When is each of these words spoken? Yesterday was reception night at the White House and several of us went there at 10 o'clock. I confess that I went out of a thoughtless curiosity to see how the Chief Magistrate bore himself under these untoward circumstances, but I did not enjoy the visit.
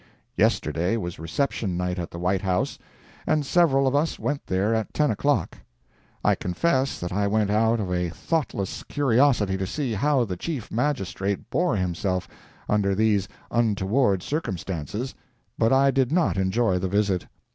Yesterday 0.35 0.97
was 0.97 1.19
reception 1.19 1.77
night 1.77 1.99
at 1.99 2.09
the 2.09 2.17
White 2.17 2.41
House 2.41 2.79
and 3.27 3.45
several 3.45 3.85
of 3.85 3.93
us 3.95 4.17
went 4.17 4.47
there 4.47 4.73
at 4.73 4.91
10 4.95 5.11
o'clock. 5.11 5.59
I 6.25 6.33
confess 6.33 6.99
that 6.99 7.11
I 7.13 7.27
went 7.27 7.51
out 7.51 7.79
of 7.79 7.93
a 7.93 8.09
thoughtless 8.09 8.81
curiosity 8.81 9.57
to 9.57 9.67
see 9.67 9.93
how 9.93 10.25
the 10.25 10.35
Chief 10.37 10.71
Magistrate 10.71 11.51
bore 11.51 11.75
himself 11.75 12.27
under 12.67 12.95
these 12.95 13.27
untoward 13.51 14.23
circumstances, 14.23 15.13
but 15.55 15.71
I 15.71 15.91
did 15.91 16.11
not 16.11 16.35
enjoy 16.35 16.79
the 16.79 16.89
visit. 16.89 17.27